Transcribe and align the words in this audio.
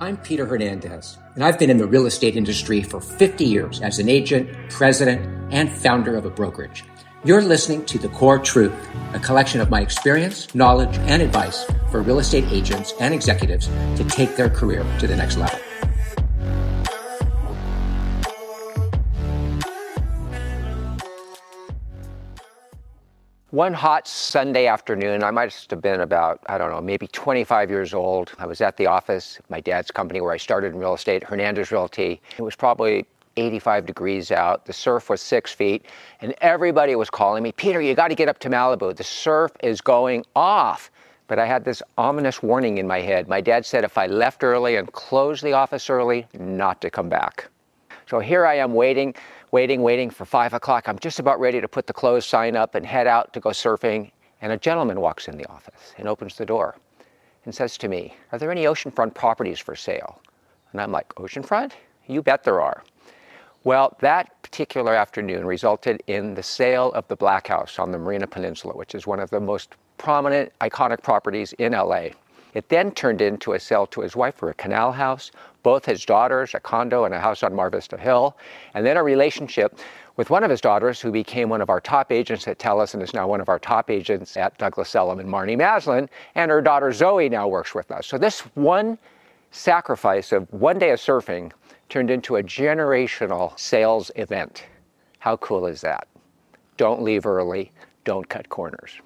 I'm 0.00 0.16
Peter 0.16 0.44
Hernandez, 0.44 1.18
and 1.36 1.44
I've 1.44 1.56
been 1.56 1.70
in 1.70 1.76
the 1.76 1.86
real 1.86 2.06
estate 2.06 2.34
industry 2.34 2.82
for 2.82 3.00
50 3.00 3.44
years 3.44 3.80
as 3.80 4.00
an 4.00 4.08
agent, 4.08 4.50
president, 4.68 5.24
and 5.52 5.70
founder 5.70 6.16
of 6.16 6.24
a 6.24 6.30
brokerage. 6.30 6.84
You're 7.24 7.42
listening 7.42 7.86
to 7.86 7.98
The 7.98 8.08
Core 8.08 8.40
Truth, 8.40 8.74
a 9.12 9.20
collection 9.20 9.60
of 9.60 9.70
my 9.70 9.80
experience, 9.80 10.52
knowledge, 10.52 10.98
and 10.98 11.22
advice 11.22 11.64
for 11.92 12.02
real 12.02 12.18
estate 12.18 12.44
agents 12.50 12.92
and 12.98 13.14
executives 13.14 13.68
to 13.96 14.04
take 14.08 14.34
their 14.34 14.50
career 14.50 14.84
to 14.98 15.06
the 15.06 15.16
next 15.16 15.36
level. 15.36 15.60
One 23.54 23.72
hot 23.72 24.08
Sunday 24.08 24.66
afternoon, 24.66 25.22
I 25.22 25.30
might 25.30 25.54
have 25.70 25.80
been 25.80 26.00
about, 26.00 26.40
I 26.46 26.58
don't 26.58 26.72
know, 26.72 26.80
maybe 26.80 27.06
25 27.06 27.70
years 27.70 27.94
old. 27.94 28.32
I 28.36 28.46
was 28.46 28.60
at 28.60 28.76
the 28.76 28.88
office, 28.88 29.38
my 29.48 29.60
dad's 29.60 29.92
company 29.92 30.20
where 30.20 30.32
I 30.32 30.38
started 30.38 30.72
in 30.72 30.80
real 30.80 30.94
estate, 30.94 31.22
Hernandez 31.22 31.70
Realty. 31.70 32.20
It 32.36 32.42
was 32.42 32.56
probably 32.56 33.06
85 33.36 33.86
degrees 33.86 34.32
out. 34.32 34.66
The 34.66 34.72
surf 34.72 35.08
was 35.08 35.20
six 35.20 35.52
feet, 35.52 35.86
and 36.20 36.34
everybody 36.40 36.96
was 36.96 37.10
calling 37.10 37.44
me, 37.44 37.52
Peter, 37.52 37.80
you 37.80 37.94
got 37.94 38.08
to 38.08 38.16
get 38.16 38.28
up 38.28 38.40
to 38.40 38.50
Malibu. 38.50 38.92
The 38.96 39.04
surf 39.04 39.52
is 39.62 39.80
going 39.80 40.24
off. 40.34 40.90
But 41.28 41.38
I 41.38 41.46
had 41.46 41.64
this 41.64 41.80
ominous 41.96 42.42
warning 42.42 42.78
in 42.78 42.88
my 42.88 43.02
head. 43.02 43.28
My 43.28 43.40
dad 43.40 43.64
said 43.64 43.84
if 43.84 43.96
I 43.96 44.08
left 44.08 44.42
early 44.42 44.74
and 44.74 44.90
closed 44.90 45.44
the 45.44 45.52
office 45.52 45.88
early, 45.88 46.26
not 46.34 46.80
to 46.80 46.90
come 46.90 47.08
back. 47.08 47.48
So 48.06 48.18
here 48.18 48.46
I 48.46 48.56
am 48.56 48.74
waiting 48.74 49.14
waiting, 49.54 49.82
waiting 49.82 50.10
for 50.10 50.24
five 50.24 50.52
o'clock. 50.52 50.88
I'm 50.88 50.98
just 50.98 51.20
about 51.20 51.38
ready 51.38 51.60
to 51.60 51.68
put 51.68 51.86
the 51.86 51.92
clothes 51.92 52.26
sign 52.26 52.56
up 52.56 52.74
and 52.74 52.84
head 52.84 53.06
out 53.06 53.32
to 53.34 53.38
go 53.38 53.50
surfing. 53.50 54.10
And 54.42 54.50
a 54.50 54.56
gentleman 54.56 55.00
walks 55.00 55.28
in 55.28 55.38
the 55.38 55.48
office 55.48 55.94
and 55.96 56.08
opens 56.08 56.36
the 56.36 56.44
door 56.44 56.74
and 57.44 57.54
says 57.54 57.78
to 57.78 57.86
me, 57.86 58.16
Are 58.32 58.38
there 58.40 58.50
any 58.50 58.64
oceanfront 58.64 59.14
properties 59.14 59.60
for 59.60 59.76
sale? 59.76 60.20
And 60.72 60.80
I'm 60.80 60.90
like, 60.90 61.08
Oceanfront? 61.14 61.70
You 62.08 62.20
bet 62.20 62.42
there 62.42 62.60
are. 62.60 62.82
Well, 63.62 63.96
that 64.00 64.42
particular 64.42 64.92
afternoon 64.92 65.46
resulted 65.46 66.02
in 66.08 66.34
the 66.34 66.42
sale 66.42 66.90
of 66.90 67.06
the 67.06 67.14
Black 67.14 67.46
House 67.46 67.78
on 67.78 67.92
the 67.92 67.98
Marina 67.98 68.26
Peninsula, 68.26 68.74
which 68.74 68.96
is 68.96 69.06
one 69.06 69.20
of 69.20 69.30
the 69.30 69.38
most 69.38 69.76
prominent, 69.98 70.52
iconic 70.62 71.00
properties 71.04 71.52
in 71.60 71.74
LA. 71.74 72.08
It 72.54 72.68
then 72.68 72.92
turned 72.92 73.20
into 73.20 73.52
a 73.52 73.60
sale 73.60 73.86
to 73.88 74.00
his 74.00 74.16
wife 74.16 74.36
for 74.36 74.48
a 74.48 74.54
canal 74.54 74.92
house, 74.92 75.30
both 75.62 75.84
his 75.84 76.04
daughters, 76.04 76.54
a 76.54 76.60
condo, 76.60 77.04
and 77.04 77.12
a 77.12 77.20
house 77.20 77.42
on 77.42 77.54
Mar 77.54 77.68
Vista 77.68 77.98
Hill, 77.98 78.36
and 78.74 78.86
then 78.86 78.96
a 78.96 79.02
relationship 79.02 79.78
with 80.16 80.30
one 80.30 80.44
of 80.44 80.50
his 80.50 80.60
daughters, 80.60 81.00
who 81.00 81.10
became 81.10 81.48
one 81.48 81.60
of 81.60 81.68
our 81.68 81.80
top 81.80 82.12
agents 82.12 82.46
at 82.46 82.58
Teles 82.60 82.94
and 82.94 83.02
is 83.02 83.12
now 83.12 83.26
one 83.26 83.40
of 83.40 83.48
our 83.48 83.58
top 83.58 83.90
agents 83.90 84.36
at 84.36 84.56
Douglas 84.58 84.94
Elliman, 84.94 85.26
Marnie 85.26 85.58
Maslin, 85.58 86.08
and 86.36 86.50
her 86.52 86.62
daughter 86.62 86.92
Zoe 86.92 87.28
now 87.28 87.48
works 87.48 87.74
with 87.74 87.90
us. 87.90 88.06
So 88.06 88.16
this 88.16 88.40
one 88.54 88.96
sacrifice 89.50 90.30
of 90.30 90.52
one 90.52 90.78
day 90.78 90.90
of 90.90 91.00
surfing 91.00 91.50
turned 91.88 92.10
into 92.10 92.36
a 92.36 92.42
generational 92.42 93.58
sales 93.58 94.12
event. 94.14 94.66
How 95.18 95.36
cool 95.38 95.66
is 95.66 95.80
that? 95.80 96.06
Don't 96.76 97.02
leave 97.02 97.26
early, 97.26 97.72
don't 98.04 98.28
cut 98.28 98.48
corners. 98.48 99.00